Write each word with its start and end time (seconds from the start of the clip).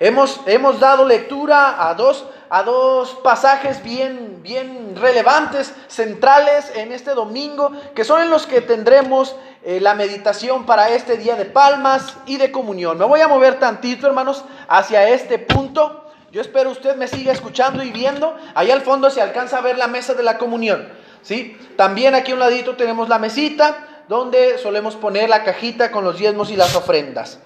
Hemos, 0.00 0.40
hemos 0.46 0.80
dado 0.80 1.06
lectura 1.06 1.88
a 1.88 1.94
dos, 1.94 2.24
a 2.50 2.62
dos 2.62 3.10
pasajes 3.22 3.82
bien, 3.82 4.40
bien 4.42 4.96
relevantes, 4.96 5.72
centrales 5.88 6.72
en 6.74 6.92
este 6.92 7.12
domingo, 7.12 7.72
que 7.94 8.04
son 8.04 8.22
en 8.22 8.30
los 8.30 8.46
que 8.46 8.60
tendremos 8.60 9.36
eh, 9.64 9.80
la 9.80 9.94
meditación 9.94 10.66
para 10.66 10.88
este 10.90 11.16
día 11.16 11.36
de 11.36 11.44
palmas 11.44 12.16
y 12.26 12.36
de 12.36 12.50
comunión. 12.50 12.98
Me 12.98 13.04
voy 13.04 13.20
a 13.20 13.28
mover 13.28 13.58
tantito, 13.58 14.06
hermanos, 14.06 14.44
hacia 14.68 15.08
este 15.08 15.38
punto. 15.38 16.04
Yo 16.32 16.40
espero 16.40 16.70
usted 16.70 16.96
me 16.96 17.06
siga 17.06 17.32
escuchando 17.32 17.82
y 17.82 17.90
viendo. 17.90 18.36
Allá 18.54 18.74
al 18.74 18.80
fondo 18.82 19.10
se 19.10 19.20
alcanza 19.20 19.58
a 19.58 19.60
ver 19.60 19.78
la 19.78 19.86
mesa 19.86 20.14
de 20.14 20.22
la 20.22 20.38
comunión. 20.38 20.88
¿sí? 21.22 21.56
También 21.76 22.14
aquí 22.14 22.32
a 22.32 22.34
un 22.34 22.40
ladito 22.40 22.74
tenemos 22.74 23.08
la 23.08 23.18
mesita 23.18 24.04
donde 24.08 24.58
solemos 24.58 24.96
poner 24.96 25.28
la 25.28 25.44
cajita 25.44 25.90
con 25.90 26.04
los 26.04 26.18
diezmos 26.18 26.50
y 26.50 26.56
las 26.56 26.74
ofrendas. 26.74 27.38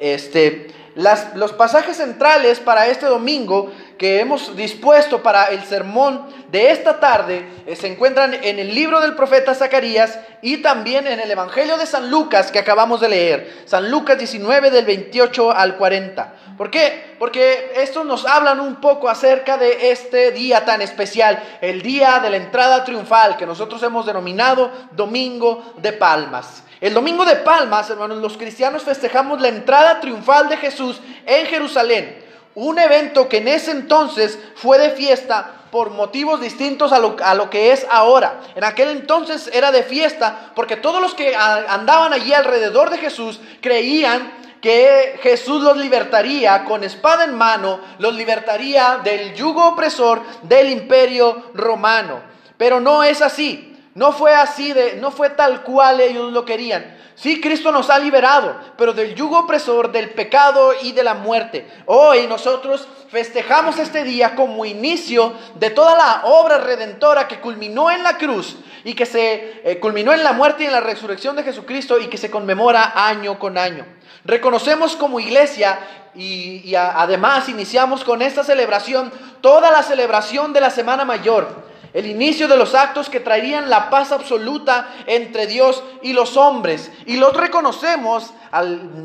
Este, 0.00 0.68
las, 0.94 1.34
los 1.36 1.52
pasajes 1.52 1.96
centrales 1.96 2.60
para 2.60 2.88
este 2.88 3.06
domingo 3.06 3.72
que 3.98 4.20
hemos 4.20 4.56
dispuesto 4.56 5.22
para 5.22 5.46
el 5.46 5.64
sermón 5.64 6.26
de 6.50 6.70
esta 6.70 7.00
tarde 7.00 7.46
eh, 7.66 7.76
se 7.76 7.88
encuentran 7.88 8.32
en 8.32 8.58
el 8.58 8.74
libro 8.74 9.00
del 9.00 9.14
profeta 9.14 9.54
Zacarías 9.54 10.18
y 10.40 10.58
también 10.58 11.06
en 11.06 11.18
el 11.20 11.30
Evangelio 11.30 11.76
de 11.76 11.84
San 11.84 12.10
Lucas 12.10 12.52
que 12.52 12.60
acabamos 12.60 13.00
de 13.00 13.08
leer. 13.08 13.62
San 13.66 13.90
Lucas 13.90 14.16
19 14.16 14.70
del 14.70 14.86
28 14.86 15.50
al 15.50 15.76
40. 15.76 16.34
¿Por 16.56 16.70
qué? 16.70 17.16
Porque 17.18 17.72
estos 17.76 18.06
nos 18.06 18.24
hablan 18.24 18.60
un 18.60 18.76
poco 18.76 19.08
acerca 19.08 19.58
de 19.58 19.90
este 19.90 20.30
día 20.30 20.64
tan 20.64 20.80
especial, 20.80 21.42
el 21.60 21.82
día 21.82 22.20
de 22.20 22.30
la 22.30 22.36
entrada 22.36 22.84
triunfal 22.84 23.36
que 23.36 23.46
nosotros 23.46 23.82
hemos 23.82 24.06
denominado 24.06 24.70
Domingo 24.92 25.74
de 25.78 25.92
Palmas. 25.92 26.62
El 26.80 26.94
domingo 26.94 27.24
de 27.24 27.34
Palmas, 27.36 27.90
hermanos, 27.90 28.18
los 28.18 28.36
cristianos 28.36 28.84
festejamos 28.84 29.40
la 29.40 29.48
entrada 29.48 29.98
triunfal 29.98 30.48
de 30.48 30.56
Jesús 30.56 31.00
en 31.26 31.46
Jerusalén. 31.46 32.27
Un 32.60 32.76
evento 32.80 33.28
que 33.28 33.36
en 33.36 33.46
ese 33.46 33.70
entonces 33.70 34.36
fue 34.56 34.78
de 34.78 34.90
fiesta 34.90 35.68
por 35.70 35.90
motivos 35.90 36.40
distintos 36.40 36.90
a 36.90 36.98
lo, 36.98 37.14
a 37.22 37.36
lo, 37.36 37.50
que 37.50 37.70
es 37.70 37.86
ahora. 37.88 38.40
En 38.56 38.64
aquel 38.64 38.88
entonces 38.88 39.48
era 39.52 39.70
de 39.70 39.84
fiesta 39.84 40.50
porque 40.56 40.74
todos 40.74 41.00
los 41.00 41.14
que 41.14 41.36
andaban 41.36 42.12
allí 42.12 42.32
alrededor 42.32 42.90
de 42.90 42.98
Jesús 42.98 43.38
creían 43.60 44.32
que 44.60 45.20
Jesús 45.22 45.62
los 45.62 45.76
libertaría 45.76 46.64
con 46.64 46.82
espada 46.82 47.22
en 47.22 47.34
mano, 47.34 47.78
los 48.00 48.12
libertaría 48.16 49.02
del 49.04 49.36
yugo 49.36 49.68
opresor 49.68 50.20
del 50.42 50.70
imperio 50.70 51.50
romano. 51.54 52.20
Pero 52.56 52.80
no 52.80 53.04
es 53.04 53.22
así. 53.22 53.67
No 53.98 54.12
fue 54.12 54.32
así 54.32 54.72
de, 54.72 54.94
no 54.94 55.10
fue 55.10 55.28
tal 55.30 55.64
cual 55.64 56.00
ellos 56.00 56.32
lo 56.32 56.44
querían. 56.44 56.96
Sí, 57.16 57.40
Cristo 57.40 57.72
nos 57.72 57.90
ha 57.90 57.98
liberado, 57.98 58.56
pero 58.76 58.92
del 58.92 59.16
yugo 59.16 59.40
opresor, 59.40 59.90
del 59.90 60.10
pecado 60.10 60.70
y 60.82 60.92
de 60.92 61.02
la 61.02 61.14
muerte. 61.14 61.66
Hoy 61.86 62.28
nosotros 62.28 62.86
festejamos 63.10 63.76
este 63.80 64.04
día 64.04 64.36
como 64.36 64.64
inicio 64.64 65.32
de 65.56 65.70
toda 65.70 65.96
la 65.96 66.20
obra 66.26 66.58
redentora 66.58 67.26
que 67.26 67.40
culminó 67.40 67.90
en 67.90 68.04
la 68.04 68.18
cruz 68.18 68.54
y 68.84 68.94
que 68.94 69.04
se 69.04 69.62
eh, 69.64 69.80
culminó 69.80 70.12
en 70.12 70.22
la 70.22 70.32
muerte 70.32 70.62
y 70.62 70.66
en 70.66 70.72
la 70.74 70.80
resurrección 70.80 71.34
de 71.34 71.42
Jesucristo 71.42 71.98
y 71.98 72.06
que 72.06 72.18
se 72.18 72.30
conmemora 72.30 72.92
año 72.94 73.36
con 73.40 73.58
año. 73.58 73.84
Reconocemos 74.24 74.94
como 74.94 75.18
iglesia 75.18 75.80
y, 76.14 76.62
y 76.64 76.76
además 76.76 77.48
iniciamos 77.48 78.04
con 78.04 78.22
esta 78.22 78.44
celebración 78.44 79.10
toda 79.40 79.72
la 79.72 79.82
celebración 79.82 80.52
de 80.52 80.60
la 80.60 80.70
Semana 80.70 81.04
Mayor 81.04 81.66
el 81.92 82.06
inicio 82.06 82.48
de 82.48 82.56
los 82.56 82.74
actos 82.74 83.08
que 83.08 83.20
traerían 83.20 83.70
la 83.70 83.90
paz 83.90 84.12
absoluta 84.12 84.88
entre 85.06 85.46
Dios 85.46 85.82
y 86.02 86.12
los 86.12 86.36
hombres. 86.36 86.90
Y 87.06 87.16
los 87.16 87.34
reconocemos 87.34 88.32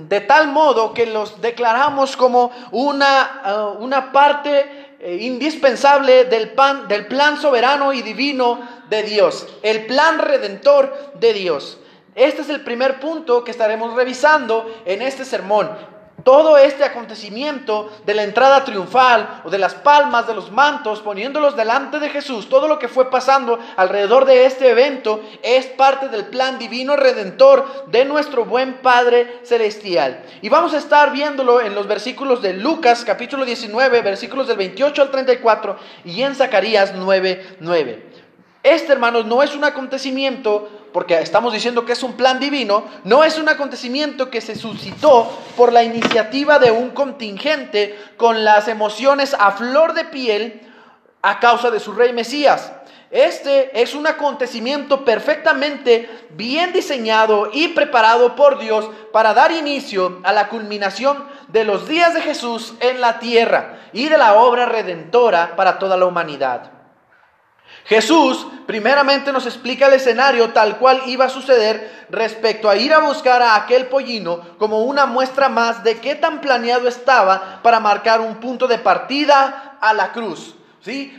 de 0.07 0.21
tal 0.21 0.47
modo 0.49 0.93
que 0.93 1.05
los 1.05 1.41
declaramos 1.41 2.15
como 2.15 2.51
una, 2.71 3.41
uh, 3.77 3.83
una 3.83 4.11
parte 4.11 4.95
eh, 4.99 5.17
indispensable 5.21 6.25
del, 6.25 6.51
pan, 6.51 6.87
del 6.87 7.07
plan 7.07 7.37
soberano 7.37 7.91
y 7.93 8.01
divino 8.01 8.59
de 8.89 9.03
Dios, 9.03 9.47
el 9.61 9.85
plan 9.85 10.19
redentor 10.19 11.13
de 11.15 11.33
Dios. 11.33 11.77
Este 12.15 12.41
es 12.41 12.49
el 12.49 12.61
primer 12.61 12.99
punto 12.99 13.43
que 13.43 13.51
estaremos 13.51 13.95
revisando 13.95 14.81
en 14.85 15.01
este 15.01 15.25
sermón. 15.25 15.92
Todo 16.23 16.57
este 16.57 16.85
acontecimiento 16.85 17.91
de 18.05 18.13
la 18.13 18.23
entrada 18.23 18.63
triunfal 18.63 19.41
o 19.43 19.49
de 19.49 19.57
las 19.57 19.75
palmas 19.75 20.25
de 20.25 20.33
los 20.33 20.51
mantos, 20.51 21.01
poniéndolos 21.01 21.57
delante 21.57 21.99
de 21.99 22.09
Jesús, 22.09 22.47
todo 22.47 22.67
lo 22.69 22.79
que 22.79 22.87
fue 22.87 23.09
pasando 23.09 23.59
alrededor 23.75 24.23
de 24.25 24.45
este 24.45 24.69
evento 24.69 25.21
es 25.41 25.65
parte 25.65 26.07
del 26.07 26.25
plan 26.25 26.57
divino 26.57 26.95
redentor 26.95 27.87
de 27.87 28.05
nuestro 28.05 28.45
buen 28.45 28.75
Padre 28.75 29.41
Celestial. 29.43 30.23
Y 30.41 30.47
vamos 30.47 30.73
a 30.73 30.77
estar 30.77 31.11
viéndolo 31.11 31.59
en 31.59 31.75
los 31.75 31.87
versículos 31.87 32.41
de 32.41 32.53
Lucas 32.53 33.03
capítulo 33.05 33.43
19, 33.43 34.01
versículos 34.01 34.47
del 34.47 34.57
28 34.57 35.01
al 35.01 35.11
34 35.11 35.77
y 36.05 36.21
en 36.21 36.35
Zacarías 36.35 36.93
9, 36.95 37.57
9. 37.59 38.12
Este, 38.63 38.93
hermanos, 38.93 39.25
no 39.25 39.43
es 39.43 39.53
un 39.55 39.65
acontecimiento 39.65 40.69
porque 40.93 41.19
estamos 41.19 41.51
diciendo 41.51 41.85
que 41.85 41.91
es 41.91 42.01
un 42.01 42.13
plan 42.13 42.39
divino, 42.39 42.85
no 43.03 43.25
es 43.25 43.37
un 43.37 43.49
acontecimiento 43.49 44.29
que 44.29 44.39
se 44.39 44.55
suscitó 44.55 45.29
por 45.57 45.73
la 45.73 45.83
iniciativa 45.83 46.59
de 46.59 46.71
un 46.71 46.91
contingente 46.91 47.99
con 48.15 48.45
las 48.45 48.69
emociones 48.69 49.35
a 49.37 49.51
flor 49.51 49.93
de 49.93 50.05
piel 50.05 50.61
a 51.21 51.39
causa 51.39 51.71
de 51.71 51.81
su 51.81 51.91
rey 51.91 52.13
Mesías. 52.13 52.71
Este 53.11 53.81
es 53.81 53.93
un 53.93 54.07
acontecimiento 54.07 55.03
perfectamente 55.03 56.09
bien 56.31 56.71
diseñado 56.73 57.49
y 57.51 57.69
preparado 57.69 58.35
por 58.35 58.59
Dios 58.59 58.89
para 59.11 59.33
dar 59.33 59.51
inicio 59.51 60.21
a 60.23 60.31
la 60.31 60.47
culminación 60.47 61.25
de 61.49 61.63
los 61.63 61.87
días 61.87 62.13
de 62.13 62.21
Jesús 62.21 62.75
en 62.79 63.01
la 63.01 63.19
tierra 63.19 63.79
y 63.91 64.07
de 64.09 64.17
la 64.17 64.35
obra 64.35 64.65
redentora 64.65 65.55
para 65.55 65.79
toda 65.79 65.97
la 65.97 66.05
humanidad. 66.05 66.82
Jesús 67.85 68.47
primeramente 68.65 69.33
nos 69.33 69.45
explica 69.45 69.87
el 69.87 69.93
escenario 69.93 70.51
tal 70.51 70.77
cual 70.77 71.01
iba 71.07 71.25
a 71.25 71.29
suceder 71.29 72.05
respecto 72.09 72.69
a 72.69 72.77
ir 72.77 72.93
a 72.93 72.99
buscar 72.99 73.41
a 73.41 73.55
aquel 73.55 73.87
pollino 73.87 74.39
como 74.57 74.83
una 74.83 75.05
muestra 75.05 75.49
más 75.49 75.83
de 75.83 75.99
qué 75.99 76.15
tan 76.15 76.39
planeado 76.39 76.87
estaba 76.87 77.59
para 77.61 77.79
marcar 77.79 78.21
un 78.21 78.35
punto 78.35 78.67
de 78.67 78.77
partida 78.77 79.77
a 79.81 79.93
la 79.93 80.13
cruz. 80.13 80.55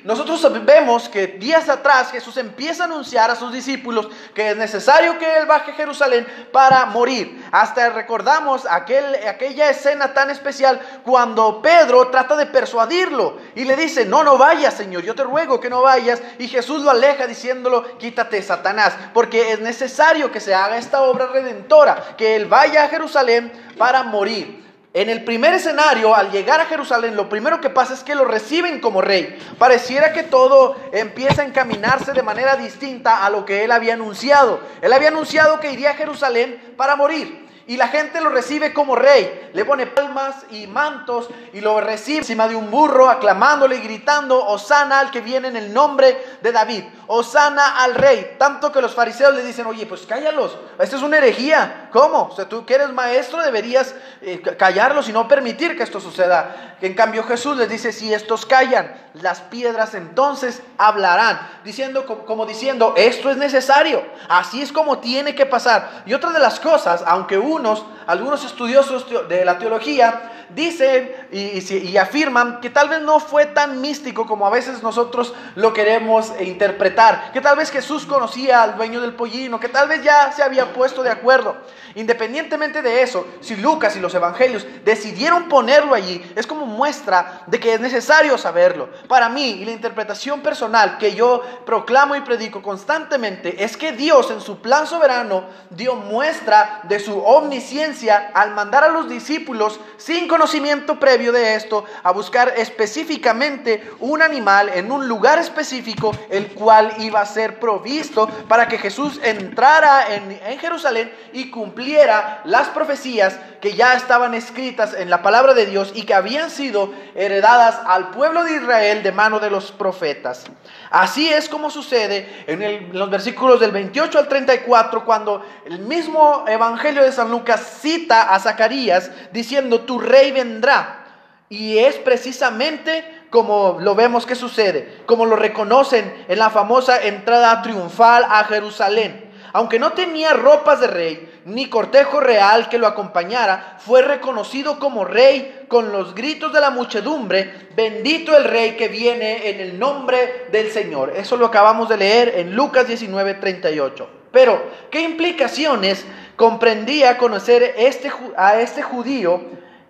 Nosotros 0.03 0.47
vemos 0.67 1.09
que 1.09 1.27
días 1.27 1.71
atrás 1.71 2.11
Jesús 2.11 2.37
empieza 2.37 2.83
a 2.83 2.87
anunciar 2.87 3.31
a 3.31 3.35
sus 3.35 3.51
discípulos 3.51 4.09
que 4.35 4.51
es 4.51 4.57
necesario 4.59 5.19
que 5.19 5.39
Él 5.39 5.47
baje 5.47 5.71
a 5.71 5.75
Jerusalén 5.75 6.27
para 6.53 6.85
morir. 6.85 7.43
Hasta 7.51 7.89
recordamos 7.89 8.67
aquel, 8.69 9.05
aquella 9.27 9.71
escena 9.71 10.13
tan 10.13 10.29
especial 10.29 10.79
cuando 11.03 11.63
Pedro 11.63 12.09
trata 12.09 12.37
de 12.37 12.45
persuadirlo 12.45 13.39
y 13.55 13.65
le 13.65 13.75
dice, 13.75 14.05
no, 14.05 14.23
no 14.23 14.37
vayas 14.37 14.75
Señor, 14.75 15.03
yo 15.03 15.15
te 15.15 15.25
ruego 15.25 15.59
que 15.61 15.71
no 15.71 15.81
vayas. 15.81 16.21
Y 16.39 16.47
Jesús 16.47 16.83
lo 16.83 16.91
aleja 16.91 17.27
diciéndolo, 17.27 17.97
quítate 17.97 18.43
Satanás, 18.43 18.95
porque 19.15 19.53
es 19.53 19.61
necesario 19.61 20.31
que 20.31 20.41
se 20.41 20.55
haga 20.55 20.77
esta 20.77 21.05
obra 21.05 21.29
redentora, 21.29 22.17
que 22.19 22.37
Él 22.37 22.45
vaya 22.47 22.85
a 22.85 22.89
Jerusalén 22.89 23.51
para 23.79 24.03
morir. 24.03 24.63
En 24.95 25.09
el 25.09 25.25
primer 25.25 25.53
escenario, 25.53 26.15
al 26.15 26.31
llegar 26.31 26.61
a 26.61 26.67
Jerusalén, 26.67 27.17
lo 27.17 27.29
primero 27.29 27.61
que 27.61 27.69
pasa 27.69 27.95
es 27.95 28.05
que 28.05 28.15
lo 28.15 28.25
reciben 28.25 28.79
como 28.79 29.01
rey. 29.01 29.37
Pareciera 29.59 30.13
que 30.13 30.23
todo 30.23 30.77
empieza 30.93 31.43
a 31.43 31.45
encaminarse 31.45 32.13
de 32.13 32.23
manera 32.23 32.55
distinta 32.55 33.27
a 33.27 33.31
lo 33.31 33.45
que 33.45 33.65
él 33.65 33.73
había 33.73 33.95
anunciado. 33.95 34.61
Él 34.83 34.93
había 34.93 35.09
anunciado 35.09 35.59
que 35.59 35.73
iría 35.73 35.91
a 35.91 35.95
Jerusalén 35.95 36.63
para 36.77 36.95
morir. 36.95 37.44
Y 37.67 37.77
la 37.77 37.89
gente 37.89 38.21
lo 38.21 38.29
recibe 38.29 38.75
como 38.75 38.95
rey. 38.95 39.51
Le 39.55 39.65
pone 39.65 39.87
palmas 39.87 40.45
y 40.51 40.67
mantos 40.67 41.29
y 41.53 41.61
lo 41.61 41.81
recibe 41.81 42.19
encima 42.19 42.47
de 42.47 42.57
un 42.57 42.71
burro, 42.71 43.09
aclamándole 43.09 43.77
y 43.77 43.81
gritando, 43.81 44.45
Osana 44.45 45.01
al 45.01 45.11
que 45.11 45.21
viene 45.21 45.49
en 45.49 45.57
el 45.57 45.73
nombre 45.73 46.23
de 46.43 46.53
David. 46.53 46.85
Osana 47.07 47.83
al 47.83 47.95
rey. 47.95 48.37
Tanto 48.39 48.71
que 48.71 48.83
los 48.83 48.95
fariseos 48.95 49.35
le 49.35 49.43
dicen, 49.43 49.67
oye, 49.67 49.87
pues 49.87 50.03
cállalos. 50.03 50.59
Esto 50.79 50.97
es 50.97 51.03
una 51.03 51.19
herejía. 51.19 51.89
¿Cómo? 51.91 52.29
O 52.31 52.37
sea, 52.37 52.49
tú 52.49 52.67
que 52.67 52.75
eres 52.75 52.93
maestro 52.93 53.43
deberías 53.43 53.95
eh, 54.21 54.43
callarlos 54.59 55.09
y 55.09 55.13
no 55.13 55.27
permitir 55.27 55.77
que 55.77 55.85
esto 55.85 56.01
suceda. 56.01 56.74
En 56.85 56.93
cambio 56.93 57.25
Jesús 57.25 57.57
les 57.57 57.71
dice, 57.71 57.93
si 57.93 58.13
estos 58.13 58.45
callan, 58.45 58.95
las 59.15 59.41
piedras 59.41 59.95
entonces 59.95 60.63
hablarán. 60.77 61.41
Diciendo, 61.65 62.05
como 62.27 62.45
diciendo, 62.45 62.93
esto 62.99 63.31
es 63.31 63.39
necesario. 63.39 64.05
Así 64.29 64.61
es 64.61 64.71
como 64.71 64.99
tiene 64.99 65.35
que 65.35 65.47
pasar. 65.47 66.03
Y 66.05 66.13
otra 66.13 66.31
de 66.33 66.41
las 66.41 66.61
cosas, 66.61 67.03
aunque 67.07 67.39
unos, 67.39 67.87
algunos 68.07 68.45
estudiosos 68.45 69.07
de 69.31 69.47
la 69.47 69.59
teología, 69.59 70.34
dicen 70.51 71.11
y, 71.33 71.97
afirman 71.97 72.61
que 72.61 72.71
tal 72.71 72.89
vez 72.89 73.01
no 73.01 73.21
fue 73.21 73.47
tan 73.47 73.81
místico 73.81 74.27
como 74.27 74.47
a 74.47 74.51
veces 74.51 74.83
nosotros 74.83 75.35
lo 75.55 75.73
queremos 75.73 76.33
interpretar, 76.41 77.33
que 77.33 77.41
tal 77.41 77.57
vez 77.57 77.71
Jesús 77.71 78.05
conocía 78.07 78.63
al 78.63 78.77
dueño 78.77 79.01
del 79.01 79.15
pollino, 79.15 79.61
que 79.61 79.69
tal 79.69 79.89
vez 79.89 80.03
ya 80.03 80.33
se 80.33 80.43
había 80.43 80.73
puesto 80.73 81.03
de 81.03 81.11
acuerdo. 81.11 81.57
Independientemente 81.95 82.83
de 82.83 83.03
eso, 83.03 83.27
si 83.41 83.57
Lucas 83.57 83.97
y 83.97 84.01
los 84.01 84.15
evangelios 84.15 84.67
decidieron 84.85 85.49
ponerlo 85.49 85.95
allí, 85.95 86.25
es 86.35 86.47
como 86.47 86.67
muestra 86.67 87.43
de 87.47 87.61
que 87.61 87.75
es 87.75 87.81
necesario 87.81 88.37
saberlo. 88.37 88.91
Para 89.07 89.29
mí 89.29 89.51
y 89.51 89.65
la 89.65 89.71
interpretación 89.71 90.41
personal 90.41 90.99
que 90.99 91.15
yo 91.15 91.43
proclamo 91.65 92.17
y 92.17 92.21
predico 92.23 92.63
constantemente 92.63 93.63
es 93.63 93.77
que 93.77 93.93
Dios 93.93 94.31
en 94.31 94.41
su 94.41 94.61
plan 94.61 94.87
soberano 94.87 95.45
dio 95.71 95.95
muestra 95.95 96.81
de 96.85 96.99
su 96.99 97.19
omnisciencia 97.19 98.33
al 98.35 98.51
mandar 98.55 98.85
a 98.85 98.89
los 98.89 99.09
discípulos 99.09 99.79
conocer 99.97 100.34
conocimiento 100.35 100.99
previo 100.99 101.31
de 101.31 101.55
esto 101.55 101.85
a 102.03 102.11
buscar 102.11 102.55
específicamente 102.57 103.89
un 104.01 104.21
animal 104.21 104.69
en 104.69 104.91
un 104.91 105.07
lugar 105.07 105.39
específico, 105.39 106.11
el 106.29 106.49
cual 106.49 106.93
iba 106.99 107.21
a 107.21 107.27
ser 107.27 107.61
provisto 107.61 108.27
para 108.49 108.67
que 108.67 108.79
Jesús 108.79 109.21
entrara 109.23 110.13
en, 110.13 110.33
en 110.45 110.59
Jerusalén 110.59 111.15
y 111.33 111.51
cumpliera 111.51 112.41
las 112.47 112.67
profecías 112.71 113.39
que 113.61 113.75
ya 113.75 113.95
estaban 113.95 114.35
escritas 114.35 114.93
en 114.93 115.09
la 115.09 115.23
palabra 115.23 115.55
de 115.55 115.67
Dios 115.67 115.93
y 115.95 116.03
que 116.03 116.15
habían 116.15 116.51
sido 116.51 116.93
heredadas 117.15 117.81
al 117.87 118.11
pueblo 118.11 118.43
de 118.43 118.57
Israel 118.57 119.05
de 119.05 119.13
mano 119.13 119.39
de 119.39 119.51
los 119.51 119.71
profetas. 119.71 120.47
Así 120.91 121.33
es 121.33 121.49
como 121.49 121.71
sucede 121.71 122.45
en, 122.47 122.93
los 122.93 123.11
versículos 123.11 123.61
del 123.61 123.73
28 123.73 124.19
al 124.19 124.29
34, 124.29 125.05
cuando 125.05 125.45
el 125.65 125.79
mismo 125.81 126.45
Evangelio 126.47 127.03
de 127.03 127.11
San 127.11 127.31
Lucas 127.31 127.79
cita 127.81 128.35
a 128.35 128.39
Zacarías 128.39 129.11
diciendo, 129.33 129.81
tu 129.81 129.99
rey 129.99 130.24
vendrá. 130.33 131.05
Y 131.49 131.79
es 131.79 131.97
precisamente 131.97 133.27
como 133.31 133.79
lo 133.81 133.95
vemos 133.95 134.27
que 134.27 134.35
sucede, 134.35 135.03
como 135.07 135.27
lo 135.27 135.37
reconocen 135.37 136.25
en 136.29 136.39
la 136.39 136.51
famosa 136.51 137.03
entrada 137.05 137.63
triunfal 137.63 138.25
a 138.29 138.45
Jerusalén. 138.45 139.31
Aunque 139.53 139.79
no 139.79 139.93
tenía 139.93 140.33
ropas 140.33 140.81
de 140.81 140.89
rey, 140.89 141.41
ni 141.45 141.69
cortejo 141.69 142.19
real 142.19 142.69
que 142.69 142.79
lo 142.79 142.89
acompañara, 142.89 143.77
fue 143.79 144.03
reconocido 144.03 144.81
como 144.81 145.05
rey 145.05 145.67
con 145.69 145.93
los 145.93 146.15
gritos 146.15 146.53
de 146.53 146.61
la 146.61 146.71
muchedumbre, 146.71 147.69
bendito 147.77 148.37
el 148.37 148.45
rey 148.45 148.73
que 148.73 148.89
viene 148.89 149.51
en 149.51 149.61
el 149.61 149.79
nombre 149.79 150.47
del 150.51 150.73
Señor. 150.73 151.13
Eso 151.15 151.37
lo 151.37 151.47
acabamos 151.47 151.89
de 151.89 151.99
leer 151.99 152.33
en 152.37 152.57
Lucas 152.57 152.89
19, 152.89 153.35
38. 153.35 154.09
Pero, 154.33 154.61
¿qué 154.91 155.03
implicaciones 155.03 156.05
comprendía 156.35 157.17
conocer 157.17 157.75
este, 157.77 158.11
a 158.37 158.61
este 158.61 158.83
judío, 158.83 159.41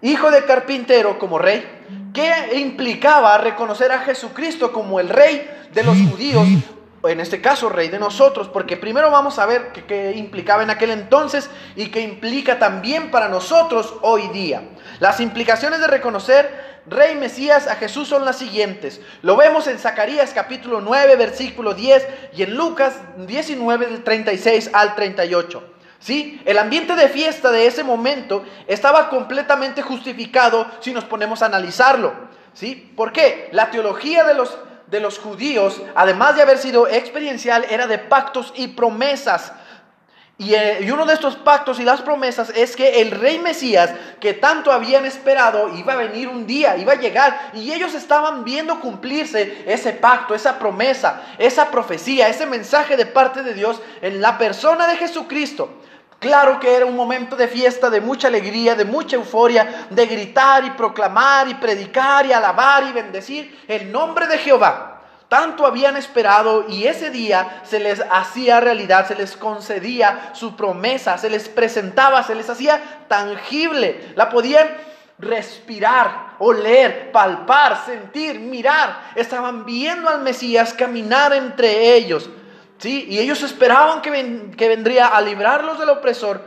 hijo 0.05 0.31
de 0.31 0.45
carpintero, 0.45 1.19
como 1.19 1.39
rey? 1.39 1.65
¿Qué 2.13 2.59
implicaba 2.59 3.37
reconocer 3.39 3.91
a 3.91 4.01
Jesucristo 4.01 4.73
como 4.73 5.01
el 5.01 5.09
rey 5.09 5.51
de 5.73 5.83
los 5.83 5.97
judíos 5.97 6.47
en 7.09 7.21
este 7.21 7.41
caso 7.41 7.69
rey 7.69 7.89
de 7.89 7.99
nosotros, 7.99 8.49
porque 8.49 8.77
primero 8.77 9.11
vamos 9.11 9.39
a 9.39 9.47
ver 9.47 9.73
qué, 9.73 10.13
implicaba 10.17 10.63
en 10.63 10.71
aquel 10.71 10.91
entonces 10.91 11.51
y 11.77 11.89
qué 11.89 12.01
implica 12.01 12.59
también 12.59 13.11
para 13.11 13.29
nosotros 13.29 13.95
hoy 14.03 14.29
día. 14.29 14.63
Las 15.01 15.21
implicaciones 15.21 15.81
de 15.81 15.87
reconocer 15.87 16.81
rey 16.87 17.15
Mesías 17.15 17.67
a 17.67 17.77
Jesús 17.77 18.09
son 18.09 18.25
las 18.25 18.39
siguientes. 18.39 19.01
Lo 19.23 19.37
vemos 19.37 19.67
en 19.67 19.79
Zacarías 19.79 20.33
capítulo 20.33 20.81
9, 20.81 21.17
versículo 21.17 21.75
10 21.75 22.07
y 22.37 22.43
en 22.43 22.55
Lucas 22.55 22.95
19, 23.19 23.87
del 23.87 24.05
36 24.05 24.71
al 24.73 24.95
38. 24.95 25.74
¿Sí? 25.99 26.41
El 26.45 26.59
ambiente 26.59 26.95
de 26.97 27.09
fiesta 27.09 27.51
de 27.51 27.67
ese 27.67 27.83
momento 27.83 28.45
estaba 28.67 29.09
completamente 29.09 29.83
justificado 29.83 30.67
si 30.81 30.93
nos 30.93 31.05
ponemos 31.05 31.43
a 31.43 31.47
analizarlo. 31.47 32.13
¿Sí? 32.53 32.93
¿Por 32.97 33.13
qué? 33.13 33.49
La 33.53 33.71
teología 33.71 34.25
de 34.25 34.35
los 34.35 34.57
de 34.87 35.01
los 35.01 35.19
judíos, 35.19 35.81
además 35.95 36.37
de 36.37 36.43
haber 36.43 36.59
sido 36.59 36.87
experiencial, 36.87 37.65
era 37.69 37.87
de 37.87 37.99
pactos 37.99 38.53
y 38.57 38.69
promesas. 38.69 39.53
Eh, 40.39 40.81
y, 40.83 40.91
uno 40.91 41.07
de 41.07 41.15
estos 41.15 41.37
pactos 41.37 41.79
y 41.79 41.85
las 41.85 42.03
promesas 42.03 42.51
es 42.51 42.75
que 42.75 43.01
el 43.01 43.13
rey 43.13 43.39
Mesías, 43.39 43.93
que 44.21 44.35
tanto 44.35 44.73
habían 44.73 45.07
esperado, 45.07 45.77
iba 45.77 45.93
a 45.93 45.97
venir 45.97 46.29
un 46.29 46.47
día, 46.47 46.77
iba 46.77 46.93
a 46.93 47.01
llegar. 47.01 47.53
Y 47.55 47.73
ellos 47.73 47.95
estaban 47.95 48.45
viendo 48.45 48.81
cumplirse 48.81 49.65
ese 49.67 49.93
pacto, 49.93 50.35
esa 50.35 50.59
promesa, 50.59 51.23
esa 51.39 51.71
profecía, 51.71 52.29
ese 52.29 52.47
mensaje 52.47 52.97
de 52.97 53.07
parte 53.07 53.43
de 53.43 53.55
Dios 53.55 53.81
en 54.03 54.21
la 54.21 54.37
persona 54.37 54.89
de 54.89 54.97
Jesucristo. 54.97 55.71
Claro 56.25 56.59
que 56.59 56.75
era 56.75 56.87
un 56.87 56.97
momento 56.97 57.37
de 57.37 57.49
fiesta, 57.49 57.91
de 57.91 58.01
mucha 58.01 58.29
alegría, 58.29 58.75
de 58.75 58.87
mucha 58.87 59.15
euforia, 59.15 59.87
de 59.91 60.07
gritar 60.07 60.65
y 60.65 60.71
proclamar 60.71 61.49
y 61.49 61.55
predicar 61.57 62.25
y 62.25 62.33
alabar 62.33 62.83
y 62.85 62.93
bendecir 62.93 63.63
el 63.69 63.93
nombre 63.93 64.27
de 64.27 64.39
Jehová. 64.39 65.03
Tanto 65.29 65.67
habían 65.67 65.99
esperado 65.99 66.65
y 66.67 66.87
ese 66.87 67.11
día 67.11 67.61
se 67.65 67.79
les 67.79 68.01
hacía 68.11 68.59
realidad, 68.61 69.07
se 69.07 69.17
les 69.17 69.37
concedía 69.37 70.31
su 70.33 70.57
promesa, 70.57 71.19
se 71.19 71.29
les 71.29 71.51
presentaba, 71.51 72.23
se 72.23 72.35
les 72.35 72.49
hacía 72.49 72.81
tangible. 73.07 74.15
La 74.17 74.31
podían 74.31 74.67
respirar, 75.19 76.37
oler, 76.39 77.13
palpar, 77.13 77.85
sentir, 77.85 78.41
mirar. 78.41 79.13
Estaban 79.15 79.67
viendo 79.67 80.09
al 80.09 80.23
Mesías 80.23 80.73
caminar 80.73 81.35
entre 81.35 81.97
ellos. 81.97 82.31
Y 82.83 83.19
ellos 83.19 83.43
esperaban 83.43 84.03
que, 84.03 84.51
que 84.57 84.69
vendría 84.69 85.07
a 85.09 85.21
librarlos 85.21 85.79
del 85.79 85.89
opresor, 85.89 86.43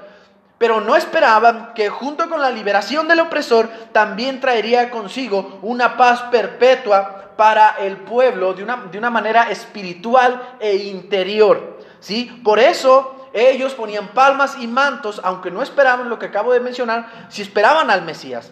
pero 0.58 0.82
no 0.82 0.96
esperaban 0.96 1.74
que 1.74 1.90
junto 1.90 2.30
con 2.30 2.42
la 2.42 2.52
liberación 2.52 3.08
del 3.08 3.22
opresor 3.22 3.70
también 3.92 4.40
traería 4.40 4.90
consigo 4.92 5.60
una 5.62 5.98
paz 5.98 6.24
perpetua 6.24 7.34
para 7.38 7.76
el 7.80 7.98
pueblo 7.98 8.54
de 8.54 8.64
una, 8.64 8.88
de 8.92 8.98
una 8.98 9.10
manera 9.10 9.50
espiritual 9.50 10.58
e 10.60 10.76
interior. 10.76 11.80
¿sí? 12.00 12.42
Por 12.44 12.60
eso 12.60 13.30
ellos 13.34 13.74
ponían 13.74 14.10
palmas 14.10 14.58
y 14.60 14.68
mantos, 14.68 15.22
aunque 15.24 15.52
no 15.52 15.62
esperaban 15.62 16.10
lo 16.10 16.18
que 16.18 16.26
acabo 16.28 16.54
de 16.54 16.60
mencionar, 16.60 17.28
si 17.30 17.42
esperaban 17.42 17.92
al 17.92 18.02
Mesías. 18.04 18.52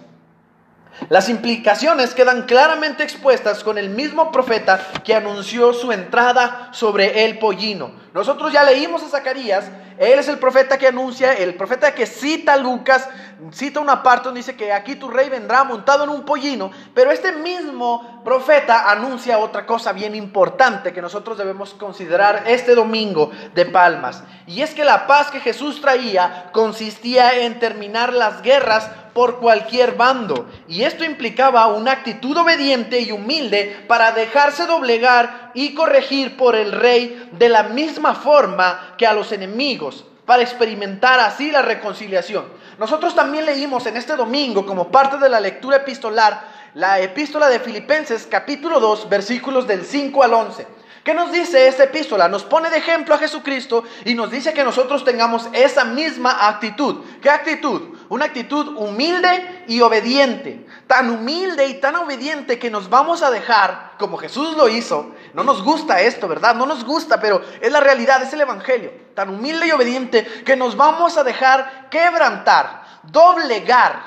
Las 1.09 1.29
implicaciones 1.29 2.13
quedan 2.13 2.43
claramente 2.43 3.03
expuestas 3.03 3.63
con 3.63 3.77
el 3.77 3.89
mismo 3.89 4.31
profeta 4.31 4.79
que 5.03 5.13
anunció 5.13 5.73
su 5.73 5.91
entrada 5.91 6.69
sobre 6.71 7.25
el 7.25 7.37
pollino. 7.37 8.04
Nosotros 8.15 8.53
ya 8.53 8.63
leímos 8.63 9.03
a 9.03 9.09
Zacarías, 9.09 9.65
él 9.97 10.17
es 10.17 10.29
el 10.29 10.39
profeta 10.39 10.77
que 10.77 10.87
anuncia, 10.87 11.33
el 11.33 11.55
profeta 11.55 11.93
que 11.93 12.05
cita 12.05 12.55
Lucas, 12.55 13.09
cita 13.51 13.81
una 13.81 14.03
parte 14.03 14.29
donde 14.29 14.39
dice 14.39 14.55
que 14.55 14.71
aquí 14.71 14.95
tu 14.95 15.09
rey 15.09 15.27
vendrá 15.27 15.65
montado 15.65 16.05
en 16.05 16.09
un 16.09 16.23
pollino, 16.23 16.71
pero 16.93 17.11
este 17.11 17.33
mismo 17.33 18.23
profeta 18.23 18.89
anuncia 18.89 19.37
otra 19.37 19.65
cosa 19.65 19.91
bien 19.91 20.15
importante 20.15 20.93
que 20.93 21.01
nosotros 21.01 21.37
debemos 21.37 21.73
considerar 21.73 22.43
este 22.47 22.73
domingo 22.73 23.31
de 23.53 23.65
Palmas, 23.65 24.23
y 24.47 24.61
es 24.61 24.73
que 24.73 24.85
la 24.85 25.07
paz 25.07 25.29
que 25.29 25.41
Jesús 25.41 25.81
traía 25.81 26.51
consistía 26.53 27.41
en 27.41 27.59
terminar 27.59 28.13
las 28.13 28.41
guerras 28.41 28.89
por 29.13 29.39
cualquier 29.39 29.95
bando. 29.95 30.49
Y 30.67 30.83
esto 30.83 31.05
implicaba 31.05 31.67
una 31.67 31.93
actitud 31.93 32.35
obediente 32.37 32.99
y 32.99 33.13
humilde 33.13 33.85
para 33.87 34.11
dejarse 34.11 34.65
doblegar 34.65 35.44
y 35.55 35.73
corregir 35.73 36.37
por 36.37 36.55
el 36.55 36.71
rey 36.71 37.29
de 37.31 37.49
la 37.49 37.63
misma 37.63 38.13
forma 38.13 38.93
que 38.97 39.07
a 39.07 39.13
los 39.13 39.31
enemigos, 39.31 40.05
para 40.25 40.43
experimentar 40.43 41.19
así 41.19 41.49
la 41.49 41.61
reconciliación. 41.61 42.45
Nosotros 42.77 43.15
también 43.15 43.45
leímos 43.45 43.85
en 43.87 43.97
este 43.97 44.15
domingo, 44.15 44.65
como 44.65 44.91
parte 44.91 45.17
de 45.17 45.29
la 45.29 45.39
lectura 45.39 45.77
epistolar, 45.77 46.55
la 46.73 46.99
epístola 46.99 47.47
de 47.47 47.59
Filipenses 47.59 48.27
capítulo 48.29 48.79
2, 48.79 49.07
versículos 49.09 49.65
del 49.65 49.85
5 49.85 50.23
al 50.23 50.33
11. 50.33 50.67
¿Qué 51.05 51.13
nos 51.13 51.31
dice 51.31 51.67
esta 51.67 51.83
epístola? 51.83 52.27
Nos 52.27 52.43
pone 52.43 52.71
de 52.71 52.77
ejemplo 52.77 53.13
a 53.13 53.19
Jesucristo 53.19 53.83
y 54.05 54.15
nos 54.15 54.31
dice 54.31 54.53
que 54.53 54.63
nosotros 54.63 55.05
tengamos 55.05 55.47
esa 55.53 55.85
misma 55.85 56.47
actitud. 56.47 57.05
¿Qué 57.21 57.29
actitud? 57.29 57.95
Una 58.09 58.25
actitud 58.25 58.75
humilde 58.75 59.63
y 59.67 59.81
obediente. 59.81 60.65
Tan 60.95 61.09
humilde 61.09 61.67
y 61.67 61.73
tan 61.81 61.97
obediente 61.97 62.57
que 62.57 62.71
nos 62.71 62.89
vamos 62.89 63.21
a 63.21 63.29
dejar, 63.29 63.95
como 63.99 64.15
Jesús 64.15 64.55
lo 64.55 64.69
hizo. 64.69 65.13
No 65.33 65.43
nos 65.43 65.61
gusta 65.61 65.99
esto, 65.99 66.25
¿verdad? 66.25 66.55
No 66.55 66.65
nos 66.65 66.85
gusta, 66.85 67.19
pero 67.19 67.41
es 67.59 67.69
la 67.69 67.81
realidad, 67.81 68.23
es 68.23 68.31
el 68.31 68.39
Evangelio. 68.39 68.93
Tan 69.13 69.27
humilde 69.27 69.67
y 69.67 69.71
obediente 69.71 70.23
que 70.45 70.55
nos 70.55 70.77
vamos 70.77 71.17
a 71.17 71.25
dejar 71.25 71.89
quebrantar, 71.89 72.85
doblegar, 73.03 74.03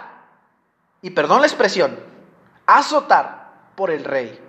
y 1.03 1.11
perdón 1.11 1.43
la 1.43 1.47
expresión, 1.47 2.01
azotar 2.65 3.51
por 3.77 3.91
el 3.91 4.03
Rey. 4.03 4.41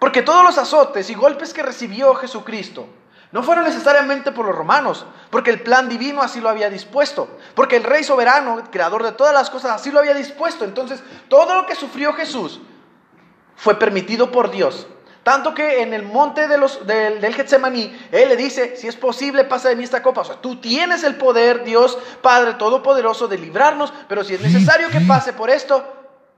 Porque 0.00 0.22
todos 0.22 0.42
los 0.42 0.58
azotes 0.58 1.10
y 1.10 1.14
golpes 1.14 1.54
que 1.54 1.62
recibió 1.62 2.12
Jesucristo 2.16 2.88
no 3.32 3.44
fueron 3.44 3.64
necesariamente 3.64 4.32
por 4.32 4.46
los 4.46 4.56
romanos, 4.56 5.06
porque 5.30 5.50
el 5.50 5.60
plan 5.60 5.88
divino 5.88 6.20
así 6.20 6.40
lo 6.40 6.48
había 6.48 6.68
dispuesto, 6.68 7.28
porque 7.54 7.76
el 7.76 7.84
Rey 7.84 8.02
soberano, 8.02 8.62
creador 8.72 9.04
de 9.04 9.12
todas 9.12 9.32
las 9.32 9.50
cosas, 9.50 9.72
así 9.72 9.92
lo 9.92 10.00
había 10.00 10.14
dispuesto. 10.14 10.64
Entonces, 10.64 11.00
todo 11.28 11.54
lo 11.54 11.66
que 11.66 11.76
sufrió 11.76 12.12
Jesús 12.12 12.60
fue 13.54 13.78
permitido 13.78 14.32
por 14.32 14.50
Dios. 14.50 14.88
Tanto 15.22 15.54
que 15.54 15.82
en 15.82 15.92
el 15.92 16.02
monte 16.02 16.48
de 16.48 16.58
los, 16.58 16.86
del, 16.86 17.20
del 17.20 17.34
Getsemaní, 17.34 17.96
Él 18.10 18.30
le 18.30 18.36
dice, 18.36 18.74
si 18.74 18.88
es 18.88 18.96
posible, 18.96 19.44
pasa 19.44 19.68
de 19.68 19.76
mí 19.76 19.84
esta 19.84 20.02
copa. 20.02 20.22
O 20.22 20.24
sea, 20.24 20.36
tú 20.40 20.56
tienes 20.56 21.04
el 21.04 21.14
poder, 21.16 21.62
Dios 21.62 21.98
Padre 22.22 22.54
Todopoderoso, 22.54 23.28
de 23.28 23.38
librarnos, 23.38 23.92
pero 24.08 24.24
si 24.24 24.34
es 24.34 24.40
necesario 24.40 24.88
que 24.88 25.00
pase 25.02 25.34
por 25.34 25.50
esto, 25.50 25.84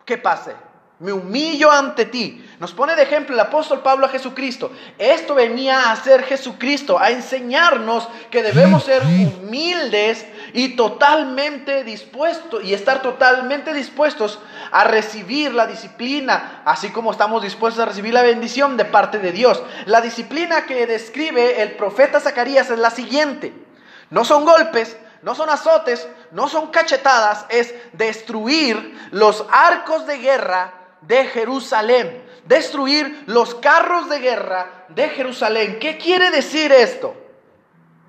que 0.04 0.18
pase 0.18 0.54
me 1.02 1.12
humillo 1.12 1.70
ante 1.70 2.06
ti. 2.06 2.44
Nos 2.62 2.73
pone 2.73 2.95
de 2.95 3.02
ejemplo 3.02 3.35
el 3.35 3.40
apóstol 3.40 3.81
Pablo 3.81 4.07
a 4.07 4.09
Jesucristo. 4.09 4.71
Esto 4.97 5.35
venía 5.35 5.90
a 5.90 5.97
ser 5.97 6.23
Jesucristo, 6.23 6.97
a 6.97 7.11
enseñarnos 7.11 8.09
que 8.31 8.40
debemos 8.40 8.85
ser 8.85 9.02
humildes 9.02 10.25
y 10.52 10.76
totalmente 10.76 11.83
dispuestos 11.83 12.62
y 12.62 12.73
estar 12.73 13.02
totalmente 13.02 13.75
dispuestos 13.75 14.38
a 14.71 14.85
recibir 14.85 15.52
la 15.52 15.66
disciplina, 15.66 16.62
así 16.64 16.90
como 16.90 17.11
estamos 17.11 17.42
dispuestos 17.42 17.83
a 17.83 17.87
recibir 17.87 18.14
la 18.14 18.23
bendición 18.23 18.76
de 18.76 18.85
parte 18.85 19.19
de 19.19 19.33
Dios. 19.33 19.61
La 19.87 20.00
disciplina 20.00 20.64
que 20.64 20.87
describe 20.87 21.62
el 21.62 21.73
profeta 21.73 22.21
Zacarías 22.21 22.71
es 22.71 22.78
la 22.78 22.90
siguiente. 22.90 23.52
No 24.11 24.25
son 24.25 24.45
golpes, 24.45 24.97
no 25.23 25.35
son 25.35 25.50
azotes, 25.50 26.07
no 26.31 26.47
son 26.47 26.69
cachetadas, 26.69 27.45
es 27.49 27.75
destruir 27.92 28.97
los 29.11 29.45
arcos 29.50 30.07
de 30.07 30.19
guerra 30.19 30.75
de 31.00 31.25
Jerusalén, 31.26 32.23
destruir 32.52 33.25
los 33.26 33.54
carros 33.54 34.09
de 34.11 34.18
guerra 34.18 34.85
de 34.90 35.09
Jerusalén. 35.09 35.78
¿Qué 35.80 35.97
quiere 35.97 36.30
decir 36.30 36.71
esto? 36.71 37.14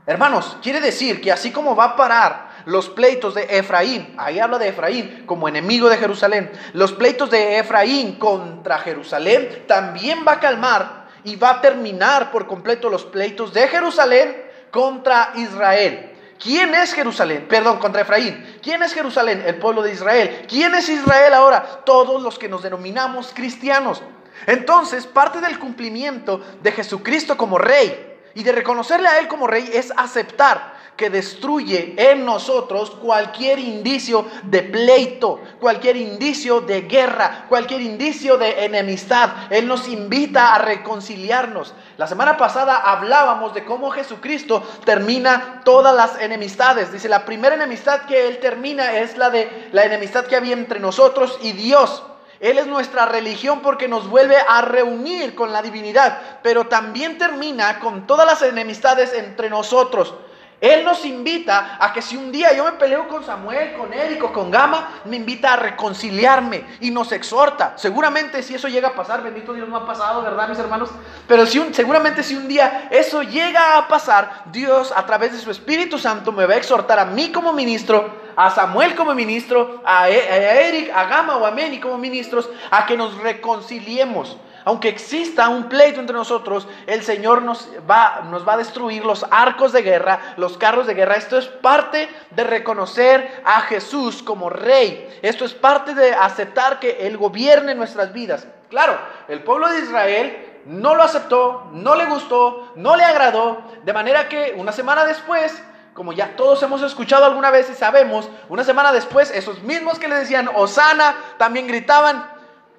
Hermanos, 0.05 0.57
quiere 0.61 0.81
decir 0.81 1.21
que 1.21 1.31
así 1.31 1.51
como 1.51 1.77
va 1.77 1.85
a 1.85 1.95
parar 1.95 2.63
los 2.65 2.89
pleitos 2.89 3.35
de 3.35 3.57
Efraín, 3.57 4.13
ahí 4.17 4.39
habla 4.39 4.59
de 4.59 4.67
Efraín 4.67 5.23
como 5.25 5.47
enemigo 5.47 5.87
de 5.89 5.97
Jerusalén, 5.97 6.51
los 6.73 6.91
pleitos 6.91 7.29
de 7.29 7.57
Efraín 7.59 8.15
contra 8.19 8.79
Jerusalén, 8.79 9.63
también 9.65 10.25
va 10.27 10.33
a 10.33 10.39
calmar 10.41 11.07
y 11.23 11.37
va 11.37 11.51
a 11.51 11.61
terminar 11.61 12.31
por 12.31 12.45
completo 12.45 12.89
los 12.89 13.05
pleitos 13.05 13.53
de 13.53 13.67
Jerusalén 13.69 14.43
contra 14.71 15.31
Israel. 15.35 16.11
¿Quién 16.37 16.75
es 16.75 16.93
Jerusalén? 16.93 17.45
Perdón, 17.47 17.77
contra 17.77 18.01
Efraín. 18.01 18.57
¿Quién 18.61 18.83
es 18.83 18.93
Jerusalén? 18.93 19.41
El 19.45 19.55
pueblo 19.55 19.81
de 19.81 19.93
Israel. 19.93 20.45
¿Quién 20.49 20.75
es 20.75 20.89
Israel 20.89 21.33
ahora? 21.33 21.83
Todos 21.85 22.21
los 22.21 22.37
que 22.37 22.49
nos 22.49 22.63
denominamos 22.63 23.31
cristianos. 23.33 24.03
Entonces, 24.47 25.07
parte 25.07 25.41
del 25.41 25.59
cumplimiento 25.59 26.41
de 26.61 26.71
Jesucristo 26.71 27.37
como 27.37 27.57
rey 27.57 28.17
y 28.35 28.43
de 28.43 28.51
reconocerle 28.51 29.07
a 29.07 29.19
Él 29.19 29.27
como 29.27 29.47
rey 29.47 29.69
es 29.73 29.91
aceptar 29.95 30.73
que 30.97 31.09
destruye 31.09 31.95
en 31.97 32.25
nosotros 32.25 32.91
cualquier 32.91 33.59
indicio 33.59 34.27
de 34.43 34.61
pleito, 34.61 35.41
cualquier 35.59 35.97
indicio 35.97 36.61
de 36.61 36.81
guerra, 36.81 37.45
cualquier 37.49 37.81
indicio 37.81 38.37
de 38.37 38.65
enemistad. 38.65 39.29
Él 39.49 39.67
nos 39.67 39.87
invita 39.87 40.53
a 40.53 40.59
reconciliarnos. 40.59 41.73
La 41.97 42.07
semana 42.07 42.37
pasada 42.37 42.77
hablábamos 42.77 43.53
de 43.53 43.65
cómo 43.65 43.89
Jesucristo 43.89 44.61
termina 44.85 45.61
todas 45.63 45.95
las 45.95 46.21
enemistades. 46.21 46.91
Dice, 46.91 47.09
la 47.09 47.25
primera 47.25 47.55
enemistad 47.55 48.05
que 48.05 48.27
Él 48.27 48.39
termina 48.39 48.99
es 48.99 49.17
la 49.17 49.29
de 49.29 49.69
la 49.71 49.85
enemistad 49.85 50.25
que 50.25 50.35
había 50.35 50.53
entre 50.53 50.79
nosotros 50.79 51.39
y 51.41 51.53
Dios. 51.53 52.03
Él 52.43 52.57
es 52.57 52.67
nuestra 52.67 53.05
religión 53.05 53.61
porque 53.61 53.87
nos 53.87 54.09
vuelve 54.09 54.35
a 54.35 54.59
reunir 54.59 55.33
con 55.33 55.53
la 55.53 55.61
divinidad, 55.61 56.39
pero 56.43 56.67
también 56.67 57.17
termina 57.17 57.79
con 57.79 58.05
todas 58.05 58.27
las 58.27 58.41
enemistades 58.41 59.13
entre 59.13 59.49
nosotros. 59.49 60.13
Él 60.59 60.83
nos 60.83 61.05
invita 61.05 61.77
a 61.79 61.93
que 61.93 62.01
si 62.01 62.17
un 62.17 62.33
día 62.33 62.51
yo 62.53 62.65
me 62.65 62.73
peleo 62.73 63.07
con 63.07 63.23
Samuel, 63.23 63.77
con 63.77 63.93
Eric 63.93 64.21
o 64.25 64.33
con 64.33 64.51
Gama, 64.51 64.89
me 65.05 65.15
invita 65.15 65.53
a 65.53 65.55
reconciliarme 65.55 66.65
y 66.81 66.91
nos 66.91 67.13
exhorta. 67.13 67.77
Seguramente 67.77 68.43
si 68.43 68.55
eso 68.55 68.67
llega 68.67 68.89
a 68.89 68.95
pasar, 68.95 69.23
bendito 69.23 69.53
Dios 69.53 69.69
no 69.69 69.77
ha 69.77 69.85
pasado, 69.85 70.21
¿verdad 70.21 70.49
mis 70.49 70.59
hermanos? 70.59 70.89
Pero 71.29 71.45
si 71.45 71.59
un, 71.59 71.73
seguramente 71.73 72.23
si 72.23 72.35
un 72.35 72.49
día 72.49 72.89
eso 72.91 73.23
llega 73.23 73.77
a 73.77 73.87
pasar, 73.87 74.43
Dios 74.51 74.91
a 74.93 75.05
través 75.05 75.31
de 75.31 75.39
su 75.39 75.49
Espíritu 75.49 75.97
Santo 75.97 76.33
me 76.33 76.45
va 76.45 76.55
a 76.55 76.57
exhortar 76.57 76.99
a 76.99 77.05
mí 77.05 77.31
como 77.31 77.53
ministro, 77.53 78.22
a 78.35 78.49
Samuel 78.49 78.95
como 78.95 79.13
ministro, 79.13 79.81
a, 79.85 80.09
e, 80.09 80.19
a 80.19 80.61
Eric, 80.67 80.91
a 80.93 81.05
Gama 81.05 81.37
o 81.37 81.45
a 81.45 81.51
Meni 81.51 81.79
como 81.79 81.97
ministros, 81.97 82.49
a 82.71 82.85
que 82.85 82.97
nos 82.97 83.17
reconciliemos. 83.17 84.37
Aunque 84.65 84.87
exista 84.87 85.49
un 85.49 85.67
pleito 85.67 85.99
entre 85.99 86.15
nosotros, 86.15 86.67
el 86.87 87.03
Señor 87.03 87.41
nos 87.41 87.67
va, 87.89 88.21
nos 88.29 88.47
va 88.47 88.53
a 88.53 88.57
destruir 88.57 89.03
los 89.03 89.25
arcos 89.29 89.73
de 89.73 89.81
guerra, 89.81 90.35
los 90.37 90.57
carros 90.57 90.87
de 90.87 90.93
guerra. 90.93 91.15
Esto 91.15 91.37
es 91.37 91.47
parte 91.47 92.09
de 92.31 92.43
reconocer 92.45 93.41
a 93.43 93.61
Jesús 93.61 94.23
como 94.23 94.49
rey. 94.49 95.19
Esto 95.21 95.43
es 95.43 95.53
parte 95.53 95.93
de 95.93 96.13
aceptar 96.13 96.79
que 96.79 97.05
Él 97.07 97.17
gobierne 97.17 97.75
nuestras 97.75 98.13
vidas. 98.13 98.47
Claro, 98.69 98.97
el 99.27 99.43
pueblo 99.43 99.67
de 99.67 99.79
Israel 99.79 100.61
no 100.65 100.95
lo 100.95 101.03
aceptó, 101.03 101.69
no 101.73 101.95
le 101.95 102.05
gustó, 102.05 102.71
no 102.75 102.95
le 102.95 103.03
agradó, 103.03 103.61
de 103.83 103.93
manera 103.93 104.29
que 104.29 104.55
una 104.57 104.71
semana 104.71 105.05
después 105.05 105.61
como 105.93 106.13
ya 106.13 106.35
todos 106.35 106.61
hemos 106.63 106.81
escuchado 106.81 107.25
alguna 107.25 107.51
vez 107.51 107.69
y 107.69 107.75
sabemos, 107.75 108.29
una 108.49 108.63
semana 108.63 108.91
después, 108.91 109.31
esos 109.31 109.61
mismos 109.61 109.99
que 109.99 110.07
le 110.07 110.15
decían 110.15 110.49
Osana 110.53 111.15
también 111.37 111.67
gritaban, 111.67 112.25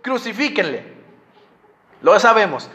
crucifíquenle. 0.03 0.95
Lo 2.03 2.19
sabemos. 2.19 2.69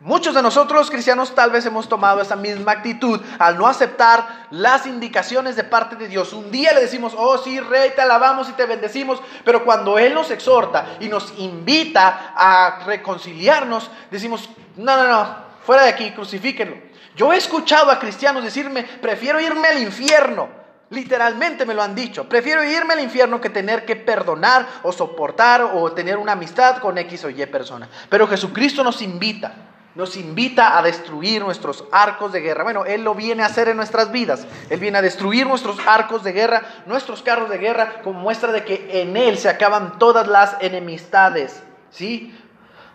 Muchos 0.00 0.34
de 0.34 0.42
nosotros 0.42 0.90
cristianos 0.90 1.34
tal 1.34 1.50
vez 1.50 1.66
hemos 1.66 1.86
tomado 1.86 2.22
esa 2.22 2.34
misma 2.34 2.72
actitud 2.72 3.20
al 3.38 3.58
no 3.58 3.66
aceptar 3.66 4.46
las 4.50 4.86
indicaciones 4.86 5.56
de 5.56 5.64
parte 5.64 5.94
de 5.94 6.08
Dios. 6.08 6.32
Un 6.32 6.50
día 6.50 6.72
le 6.72 6.80
decimos, 6.80 7.12
oh 7.16 7.36
sí, 7.36 7.60
rey, 7.60 7.92
te 7.94 8.00
alabamos 8.00 8.48
y 8.48 8.52
te 8.52 8.64
bendecimos, 8.64 9.20
pero 9.44 9.62
cuando 9.62 9.98
Él 9.98 10.14
nos 10.14 10.30
exhorta 10.30 10.96
y 11.00 11.08
nos 11.08 11.34
invita 11.36 12.32
a 12.34 12.82
reconciliarnos, 12.86 13.90
decimos, 14.10 14.48
no, 14.76 14.96
no, 14.96 15.06
no, 15.06 15.36
fuera 15.66 15.82
de 15.82 15.90
aquí, 15.90 16.12
crucifíquenlo. 16.12 16.89
Yo 17.20 17.34
he 17.34 17.36
escuchado 17.36 17.90
a 17.90 17.98
cristianos 17.98 18.42
decirme, 18.42 18.82
prefiero 18.82 19.38
irme 19.38 19.68
al 19.68 19.82
infierno 19.82 20.48
Literalmente 20.90 21.64
me 21.64 21.74
lo 21.74 21.82
han 21.82 21.94
dicho. 21.94 22.28
Prefiero 22.28 22.64
irme 22.64 22.94
al 22.94 23.00
infierno 23.00 23.40
que 23.40 23.48
tener 23.48 23.84
que 23.84 23.94
perdonar 23.94 24.66
o 24.82 24.90
soportar 24.90 25.62
o 25.62 25.92
tener 25.92 26.16
una 26.16 26.32
amistad 26.32 26.78
con 26.78 26.98
X 26.98 27.24
o 27.24 27.30
Y 27.30 27.46
persona. 27.46 27.88
Pero 28.08 28.26
Jesucristo 28.26 28.82
nos 28.82 29.00
invita, 29.00 29.52
nos 29.94 30.16
invita 30.16 30.76
a 30.76 30.82
destruir 30.82 31.42
nuestros 31.42 31.84
arcos 31.92 32.32
de 32.32 32.40
guerra. 32.40 32.64
Bueno, 32.64 32.84
Él 32.86 33.04
lo 33.04 33.14
viene 33.14 33.44
a 33.44 33.46
hacer 33.46 33.68
en 33.68 33.76
nuestras 33.76 34.10
vidas. 34.10 34.48
Él 34.68 34.80
viene 34.80 34.98
a 34.98 35.02
destruir 35.02 35.46
nuestros 35.46 35.76
arcos 35.86 36.24
de 36.24 36.32
guerra, 36.32 36.62
nuestros 36.86 37.22
carros 37.22 37.50
de 37.50 37.58
guerra, 37.58 38.00
como 38.02 38.18
muestra 38.18 38.50
de 38.50 38.64
que 38.64 39.02
en 39.02 39.16
Él 39.16 39.38
se 39.38 39.48
acaban 39.48 40.00
todas 40.00 40.26
las 40.26 40.56
enemistades. 40.60 41.62
¿Sí? 41.90 42.36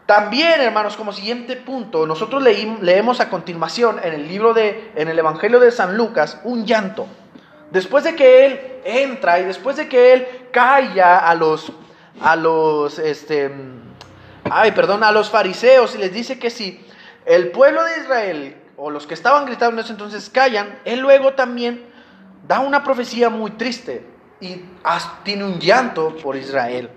También, 0.05 0.61
hermanos, 0.61 0.95
como 0.95 1.11
siguiente 1.13 1.55
punto, 1.55 2.05
nosotros 2.05 2.43
leemos 2.43 3.19
a 3.19 3.29
continuación 3.29 3.99
en 4.03 4.13
el 4.13 4.27
libro 4.27 4.53
de, 4.53 4.91
en 4.95 5.07
el 5.07 5.17
Evangelio 5.17 5.59
de 5.59 5.71
San 5.71 5.97
Lucas, 5.97 6.39
un 6.43 6.65
llanto. 6.65 7.07
Después 7.71 8.03
de 8.03 8.15
que 8.15 8.45
él 8.45 8.59
entra 8.83 9.39
y 9.39 9.45
después 9.45 9.77
de 9.77 9.89
que 9.89 10.13
él 10.13 10.27
calla 10.51 11.17
a 11.17 11.33
los, 11.33 11.71
a 12.21 12.35
los, 12.35 12.99
este, 12.99 13.51
ay, 14.43 14.71
perdón, 14.73 15.03
a 15.03 15.11
los 15.11 15.31
fariseos 15.31 15.95
y 15.95 15.97
les 15.97 16.13
dice 16.13 16.37
que 16.37 16.51
si 16.51 16.85
el 17.25 17.49
pueblo 17.49 17.83
de 17.83 17.97
Israel 18.01 18.57
o 18.77 18.91
los 18.91 19.07
que 19.07 19.15
estaban 19.15 19.45
gritando 19.45 19.73
en 19.73 19.85
ese 19.85 19.93
entonces 19.93 20.29
callan, 20.29 20.79
él 20.85 20.99
luego 20.99 21.33
también 21.33 21.83
da 22.47 22.59
una 22.59 22.83
profecía 22.83 23.29
muy 23.31 23.51
triste 23.51 24.05
y 24.39 24.61
tiene 25.23 25.45
un 25.45 25.59
llanto 25.59 26.15
por 26.17 26.35
Israel. 26.35 26.91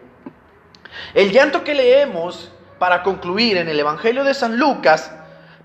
El 1.14 1.32
llanto 1.32 1.64
que 1.64 1.74
leemos 1.74 2.52
para 2.78 3.02
concluir 3.02 3.56
en 3.56 3.68
el 3.68 3.80
Evangelio 3.80 4.24
de 4.24 4.34
San 4.34 4.58
Lucas, 4.58 5.10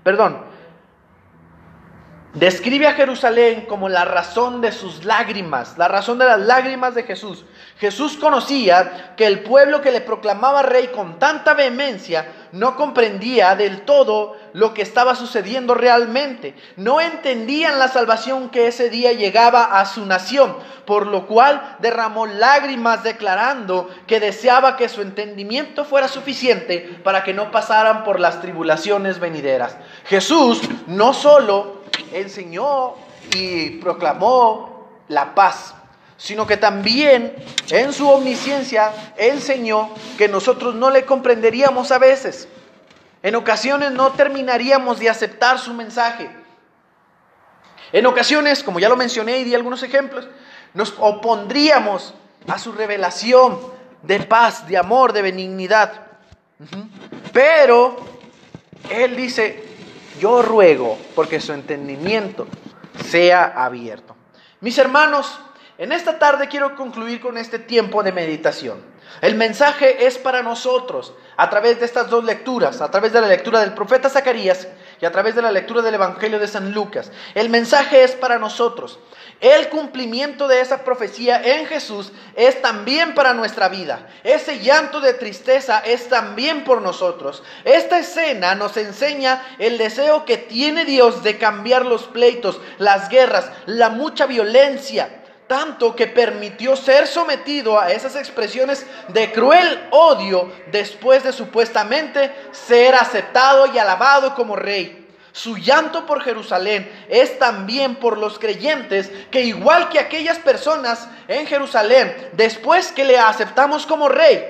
perdón, 0.02 0.54
Describe 2.34 2.88
a 2.88 2.94
Jerusalén 2.94 3.64
como 3.66 3.88
la 3.88 4.04
razón 4.04 4.60
de 4.60 4.72
sus 4.72 5.04
lágrimas, 5.04 5.78
la 5.78 5.86
razón 5.86 6.18
de 6.18 6.24
las 6.24 6.40
lágrimas 6.40 6.96
de 6.96 7.04
Jesús. 7.04 7.44
Jesús 7.78 8.16
conocía 8.16 9.14
que 9.16 9.26
el 9.26 9.44
pueblo 9.44 9.80
que 9.80 9.92
le 9.92 10.00
proclamaba 10.00 10.62
rey 10.62 10.88
con 10.88 11.20
tanta 11.20 11.54
vehemencia 11.54 12.26
no 12.54 12.76
comprendía 12.76 13.56
del 13.56 13.80
todo 13.80 14.36
lo 14.52 14.74
que 14.74 14.82
estaba 14.82 15.16
sucediendo 15.16 15.74
realmente. 15.74 16.54
No 16.76 17.00
entendían 17.00 17.80
la 17.80 17.88
salvación 17.88 18.48
que 18.48 18.68
ese 18.68 18.90
día 18.90 19.12
llegaba 19.12 19.80
a 19.80 19.84
su 19.86 20.06
nación, 20.06 20.56
por 20.86 21.08
lo 21.08 21.26
cual 21.26 21.76
derramó 21.80 22.26
lágrimas 22.26 23.02
declarando 23.02 23.90
que 24.06 24.20
deseaba 24.20 24.76
que 24.76 24.88
su 24.88 25.02
entendimiento 25.02 25.84
fuera 25.84 26.06
suficiente 26.06 27.00
para 27.02 27.24
que 27.24 27.34
no 27.34 27.50
pasaran 27.50 28.04
por 28.04 28.20
las 28.20 28.40
tribulaciones 28.40 29.18
venideras. 29.18 29.76
Jesús 30.04 30.60
no 30.86 31.12
solo 31.12 31.82
enseñó 32.12 32.94
y 33.34 33.70
proclamó 33.80 34.88
la 35.08 35.34
paz, 35.34 35.74
sino 36.24 36.46
que 36.46 36.56
también 36.56 37.34
en 37.68 37.92
su 37.92 38.08
omnisciencia 38.08 38.94
enseñó 39.18 39.90
que 40.16 40.26
nosotros 40.26 40.74
no 40.74 40.88
le 40.88 41.04
comprenderíamos 41.04 41.92
a 41.92 41.98
veces. 41.98 42.48
En 43.22 43.34
ocasiones 43.34 43.90
no 43.90 44.12
terminaríamos 44.12 44.98
de 44.98 45.10
aceptar 45.10 45.58
su 45.58 45.74
mensaje. 45.74 46.30
En 47.92 48.06
ocasiones, 48.06 48.62
como 48.62 48.80
ya 48.80 48.88
lo 48.88 48.96
mencioné 48.96 49.40
y 49.40 49.44
di 49.44 49.54
algunos 49.54 49.82
ejemplos, 49.82 50.26
nos 50.72 50.94
opondríamos 50.98 52.14
a 52.48 52.58
su 52.58 52.72
revelación 52.72 53.60
de 54.00 54.20
paz, 54.20 54.66
de 54.66 54.78
amor, 54.78 55.12
de 55.12 55.20
benignidad. 55.20 56.06
Pero 57.34 57.98
Él 58.88 59.14
dice, 59.14 59.62
yo 60.18 60.40
ruego 60.40 60.96
porque 61.14 61.38
su 61.38 61.52
entendimiento 61.52 62.46
sea 63.10 63.52
abierto. 63.62 64.16
Mis 64.62 64.78
hermanos, 64.78 65.38
en 65.76 65.92
esta 65.92 66.18
tarde 66.18 66.48
quiero 66.48 66.76
concluir 66.76 67.20
con 67.20 67.36
este 67.36 67.58
tiempo 67.58 68.02
de 68.02 68.12
meditación. 68.12 68.94
El 69.20 69.34
mensaje 69.34 70.06
es 70.06 70.18
para 70.18 70.42
nosotros 70.42 71.12
a 71.36 71.50
través 71.50 71.80
de 71.80 71.86
estas 71.86 72.08
dos 72.10 72.24
lecturas, 72.24 72.80
a 72.80 72.90
través 72.90 73.12
de 73.12 73.20
la 73.20 73.26
lectura 73.26 73.60
del 73.60 73.74
profeta 73.74 74.08
Zacarías 74.08 74.68
y 75.00 75.04
a 75.04 75.10
través 75.10 75.34
de 75.34 75.42
la 75.42 75.50
lectura 75.50 75.82
del 75.82 75.94
Evangelio 75.94 76.38
de 76.38 76.46
San 76.46 76.72
Lucas. 76.72 77.10
El 77.34 77.48
mensaje 77.48 78.04
es 78.04 78.12
para 78.12 78.38
nosotros. 78.38 79.00
El 79.40 79.68
cumplimiento 79.68 80.46
de 80.46 80.60
esa 80.60 80.84
profecía 80.84 81.42
en 81.42 81.66
Jesús 81.66 82.12
es 82.36 82.62
también 82.62 83.14
para 83.14 83.34
nuestra 83.34 83.68
vida. 83.68 84.08
Ese 84.22 84.60
llanto 84.60 85.00
de 85.00 85.14
tristeza 85.14 85.80
es 85.80 86.08
también 86.08 86.62
por 86.62 86.82
nosotros. 86.82 87.42
Esta 87.64 87.98
escena 87.98 88.54
nos 88.54 88.76
enseña 88.76 89.44
el 89.58 89.76
deseo 89.76 90.24
que 90.24 90.38
tiene 90.38 90.84
Dios 90.84 91.24
de 91.24 91.36
cambiar 91.36 91.84
los 91.84 92.04
pleitos, 92.04 92.60
las 92.78 93.08
guerras, 93.08 93.50
la 93.66 93.90
mucha 93.90 94.26
violencia 94.26 95.23
tanto 95.54 95.94
que 95.94 96.08
permitió 96.08 96.74
ser 96.74 97.06
sometido 97.06 97.78
a 97.78 97.92
esas 97.92 98.16
expresiones 98.16 98.84
de 99.06 99.30
cruel 99.30 99.86
odio 99.92 100.52
después 100.72 101.22
de 101.22 101.32
supuestamente 101.32 102.34
ser 102.50 102.96
aceptado 102.96 103.68
y 103.72 103.78
alabado 103.78 104.34
como 104.34 104.56
rey. 104.56 105.06
Su 105.30 105.56
llanto 105.56 106.06
por 106.06 106.24
Jerusalén 106.24 106.90
es 107.08 107.38
también 107.38 107.94
por 107.94 108.18
los 108.18 108.40
creyentes 108.40 109.12
que 109.30 109.42
igual 109.42 109.90
que 109.90 110.00
aquellas 110.00 110.40
personas 110.40 111.06
en 111.28 111.46
Jerusalén, 111.46 112.30
después 112.32 112.90
que 112.90 113.04
le 113.04 113.16
aceptamos 113.16 113.86
como 113.86 114.08
rey, 114.08 114.44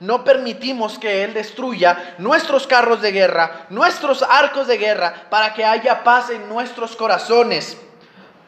no 0.00 0.22
permitimos 0.22 0.98
que 0.98 1.24
Él 1.24 1.32
destruya 1.32 2.16
nuestros 2.18 2.66
carros 2.66 3.00
de 3.00 3.12
guerra, 3.12 3.68
nuestros 3.70 4.22
arcos 4.22 4.66
de 4.66 4.76
guerra, 4.76 5.14
para 5.30 5.54
que 5.54 5.64
haya 5.64 6.04
paz 6.04 6.28
en 6.28 6.46
nuestros 6.50 6.94
corazones. 6.94 7.78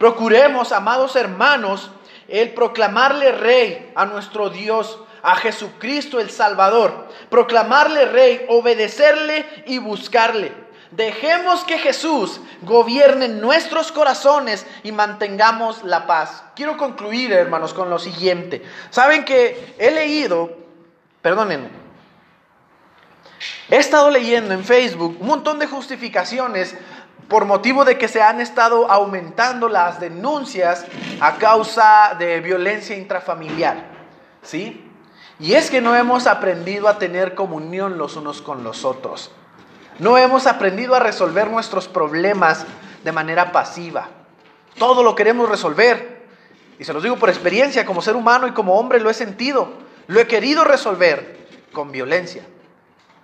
Procuremos, 0.05 0.71
amados 0.73 1.17
hermanos, 1.17 1.91
el 2.29 2.53
proclamarle 2.53 3.33
rey 3.33 3.91
a 3.95 4.05
nuestro 4.05 4.51
Dios, 4.51 4.99
a 5.23 5.35
Jesucristo 5.37 6.21
el 6.21 6.29
Salvador. 6.29 7.09
Proclamarle 7.31 8.05
rey, 8.05 8.45
obedecerle 8.51 9.47
y 9.65 9.79
buscarle. 9.79 10.53
Dejemos 10.91 11.65
que 11.65 11.79
Jesús 11.79 12.39
gobierne 12.61 13.29
nuestros 13.29 13.93
corazones 13.93 14.67
y 14.83 14.93
mantengamos 14.93 15.83
la 15.85 16.07
paz. 16.07 16.45
Quiero 16.55 16.77
concluir, 16.77 17.33
hermanos, 17.33 17.73
con 17.73 17.89
lo 17.89 17.99
siguiente. 17.99 18.63
Saben 18.91 19.25
que 19.25 19.75
he 19.79 19.91
leído, 19.91 20.55
perdónenme, 21.23 21.71
he 23.71 23.77
estado 23.77 24.11
leyendo 24.11 24.53
en 24.53 24.65
Facebook 24.65 25.17
un 25.19 25.27
montón 25.27 25.59
de 25.59 25.67
justificaciones 25.67 26.77
por 27.29 27.45
motivo 27.45 27.85
de 27.85 27.99
que 27.99 28.09
se 28.09 28.23
han 28.23 28.41
estado 28.41 28.91
aumentando 28.91 29.69
las 29.69 30.01
denuncias 30.01 30.85
a 31.21 31.37
causa 31.37 32.17
de 32.19 32.41
violencia 32.41 32.97
intrafamiliar. 32.97 33.93
¿Sí? 34.43 34.91
Y 35.39 35.55
es 35.55 35.71
que 35.71 35.81
no 35.81 35.97
hemos 35.97 36.27
aprendido 36.27 36.89
a 36.89 36.99
tener 36.99 37.35
comunión 37.35 37.99
los 37.99 38.17
unos 38.17 38.43
con 38.43 38.63
los 38.63 38.85
otros. 38.85 39.33
No 39.99 40.19
hemos 40.19 40.47
aprendido 40.47 40.95
a 40.95 41.01
resolver 41.01 41.49
nuestros 41.51 41.89
problemas 41.89 42.67
de 43.03 43.13
manera 43.13 43.53
pasiva. 43.53 44.09
Todo 44.79 45.03
lo 45.03 45.15
queremos 45.15 45.49
resolver. 45.49 46.25
Y 46.79 46.85
se 46.85 46.93
los 46.93 47.03
digo 47.03 47.17
por 47.17 47.29
experiencia, 47.29 47.87
como 47.87 48.03
ser 48.03 48.17
humano 48.17 48.47
y 48.47 48.53
como 48.53 48.79
hombre 48.79 49.01
lo 49.01 49.11
he 49.11 49.15
sentido. 49.15 49.73
Lo 50.09 50.21
he 50.21 50.27
querido 50.27 50.65
resolver 50.65 51.47
con 51.73 51.93
violencia. 51.93 52.45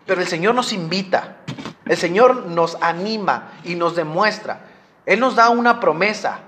Pero 0.07 0.21
el 0.21 0.29
Señor 0.29 0.55
nos 0.55 0.73
invita, 0.73 1.39
el 1.91 1.97
Señor 1.97 2.47
nos 2.47 2.79
anima 2.81 3.55
y 3.65 3.75
nos 3.75 3.97
demuestra. 3.97 4.61
Él 5.07 5.19
nos 5.19 5.35
da 5.35 5.51
una 5.51 5.81
promesa. 5.81 6.39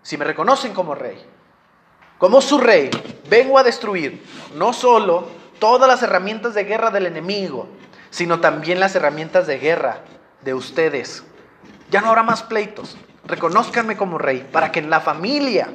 Si 0.00 0.16
me 0.16 0.24
reconocen 0.24 0.72
como 0.72 0.94
rey, 0.94 1.20
como 2.18 2.40
su 2.40 2.58
rey, 2.58 2.88
vengo 3.28 3.58
a 3.58 3.64
destruir 3.64 4.24
no 4.54 4.72
solo 4.72 5.26
todas 5.58 5.88
las 5.88 6.04
herramientas 6.04 6.54
de 6.54 6.62
guerra 6.62 6.92
del 6.92 7.06
enemigo, 7.06 7.66
sino 8.10 8.38
también 8.38 8.78
las 8.78 8.94
herramientas 8.94 9.48
de 9.48 9.58
guerra 9.58 10.02
de 10.42 10.54
ustedes. 10.54 11.24
Ya 11.90 12.00
no 12.00 12.10
habrá 12.10 12.22
más 12.22 12.44
pleitos. 12.44 12.96
Reconózcanme 13.24 13.96
como 13.96 14.18
rey 14.18 14.48
para 14.52 14.70
que 14.70 14.78
en 14.78 14.88
la 14.88 15.00
familia 15.00 15.68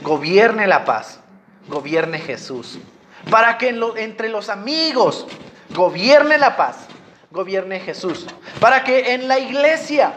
gobierne 0.00 0.66
la 0.66 0.86
paz, 0.86 1.20
gobierne 1.68 2.18
Jesús. 2.18 2.78
Para 3.30 3.58
que 3.58 3.78
entre 3.96 4.30
los 4.30 4.48
amigos 4.48 5.26
gobierne 5.68 6.38
la 6.38 6.56
paz, 6.56 6.88
gobierne 7.30 7.80
Jesús. 7.80 8.26
Para 8.60 8.84
que 8.84 9.14
en 9.14 9.28
la 9.28 9.38
iglesia 9.38 10.14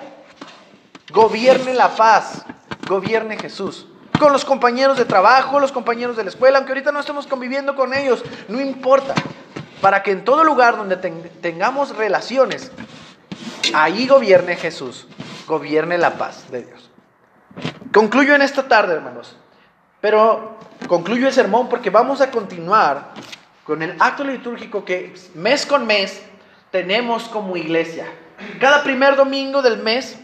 gobierne 1.11 1.73
la 1.73 1.89
paz, 1.95 2.45
gobierne 2.87 3.37
Jesús. 3.37 3.87
Con 4.19 4.31
los 4.31 4.45
compañeros 4.45 4.97
de 4.97 5.05
trabajo, 5.05 5.59
los 5.59 5.71
compañeros 5.71 6.15
de 6.15 6.23
la 6.23 6.29
escuela, 6.29 6.57
aunque 6.57 6.73
ahorita 6.73 6.91
no 6.91 6.99
estemos 6.99 7.27
conviviendo 7.27 7.75
con 7.75 7.93
ellos, 7.93 8.23
no 8.47 8.61
importa 8.61 9.15
para 9.81 10.03
que 10.03 10.11
en 10.11 10.23
todo 10.23 10.43
lugar 10.43 10.77
donde 10.77 10.95
tengamos 10.95 11.95
relaciones, 11.97 12.71
ahí 13.73 14.07
gobierne 14.07 14.55
Jesús, 14.55 15.07
gobierne 15.47 15.97
la 15.97 16.11
paz 16.11 16.49
de 16.51 16.63
Dios. 16.63 16.89
Concluyo 17.91 18.35
en 18.35 18.43
esta 18.43 18.67
tarde, 18.67 18.93
hermanos, 18.93 19.35
pero 19.99 20.57
concluyo 20.87 21.27
el 21.27 21.33
sermón 21.33 21.67
porque 21.67 21.89
vamos 21.89 22.21
a 22.21 22.29
continuar 22.29 23.11
con 23.65 23.81
el 23.81 23.95
acto 23.99 24.23
litúrgico 24.23 24.85
que 24.85 25.13
mes 25.33 25.65
con 25.65 25.85
mes 25.85 26.21
tenemos 26.71 27.23
como 27.25 27.57
iglesia. 27.57 28.07
Cada 28.59 28.83
primer 28.83 29.15
domingo 29.15 29.61
del 29.61 29.77
mes 29.77 30.17